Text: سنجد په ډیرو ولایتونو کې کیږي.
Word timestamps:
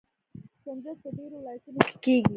سنجد 0.63 0.97
په 1.03 1.09
ډیرو 1.17 1.35
ولایتونو 1.41 1.79
کې 1.87 1.95
کیږي. 2.03 2.21